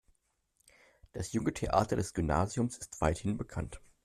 Das 1.11 1.31
„Junge 1.31 1.53
Theater“ 1.53 1.95
des 1.95 2.15
Gymnasiums 2.15 2.75
ist 2.75 2.99
weithin 3.01 3.37
bekannt. 3.37 3.81